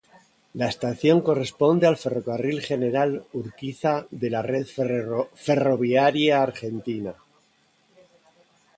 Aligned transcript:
La 0.55 0.67
estación 0.67 1.21
corresponde 1.21 1.85
al 1.85 1.95
Ferrocarril 1.95 2.63
General 2.63 3.23
Urquiza 3.33 4.07
de 4.09 4.31
la 4.31 4.41
red 4.41 4.65
ferroviaria 5.35 6.41
argentina. 6.41 7.13